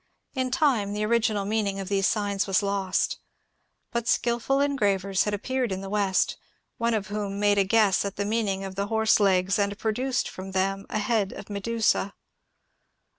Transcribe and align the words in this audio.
In 0.33 0.49
time 0.49 0.93
the 0.93 1.05
original 1.05 1.45
meaning 1.45 1.79
of 1.79 1.87
these 1.87 2.07
signs 2.07 2.47
was 2.47 2.63
lost. 2.63 3.19
But 3.91 4.07
skilful 4.07 4.59
en 4.59 4.75
gravers 4.75 5.25
had 5.25 5.33
appeared 5.35 5.71
in 5.71 5.81
the 5.81 5.91
West, 5.91 6.37
one 6.79 6.95
of 6.95 7.09
whom 7.09 7.39
made 7.39 7.59
a 7.59 7.63
guess 7.63 8.03
at 8.03 8.15
the 8.15 8.25
meaning 8.25 8.63
of 8.63 8.73
the 8.73 8.87
horse 8.87 9.19
legs 9.19 9.59
and 9.59 9.77
produced 9.77 10.27
from 10.27 10.53
them 10.53 10.87
a 10.89 10.97
head 10.97 11.31
of 11.31 11.51
Medusa. 11.51 12.15